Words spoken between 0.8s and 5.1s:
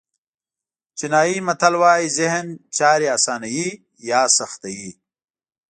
چینایي متل وایي ذهن چارې آسانوي یا سختوي.